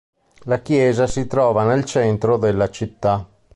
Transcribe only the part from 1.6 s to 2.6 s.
nel centro